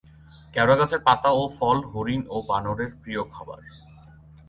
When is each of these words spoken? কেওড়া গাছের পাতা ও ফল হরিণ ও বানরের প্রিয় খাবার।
কেওড়া 0.53 0.75
গাছের 0.79 1.01
পাতা 1.07 1.29
ও 1.31 1.43
ফল 1.57 1.77
হরিণ 1.91 2.21
ও 2.29 2.37
বানরের 2.49 2.91
প্রিয় 3.01 3.21
খাবার। 3.33 3.59